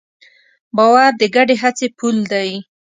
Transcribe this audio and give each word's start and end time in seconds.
باور 0.75 1.11
د 1.19 1.21
ګډې 1.35 1.55
هڅې 1.61 1.87
پُل 1.97 2.17
دی. 2.31 2.49